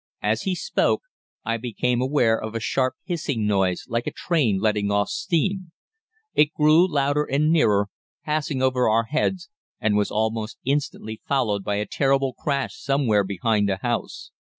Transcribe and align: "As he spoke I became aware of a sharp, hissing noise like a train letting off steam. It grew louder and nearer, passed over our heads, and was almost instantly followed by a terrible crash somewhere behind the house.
"As 0.23 0.41
he 0.41 0.55
spoke 0.55 1.03
I 1.45 1.57
became 1.57 2.01
aware 2.01 2.35
of 2.35 2.55
a 2.55 2.59
sharp, 2.59 2.95
hissing 3.03 3.45
noise 3.45 3.85
like 3.87 4.07
a 4.07 4.11
train 4.11 4.57
letting 4.59 4.89
off 4.89 5.09
steam. 5.09 5.73
It 6.33 6.55
grew 6.55 6.91
louder 6.91 7.23
and 7.23 7.51
nearer, 7.51 7.85
passed 8.25 8.51
over 8.51 8.89
our 8.89 9.03
heads, 9.03 9.51
and 9.79 9.95
was 9.95 10.09
almost 10.09 10.57
instantly 10.65 11.21
followed 11.27 11.63
by 11.63 11.75
a 11.75 11.85
terrible 11.85 12.33
crash 12.33 12.81
somewhere 12.81 13.23
behind 13.23 13.69
the 13.69 13.77
house. 13.83 14.31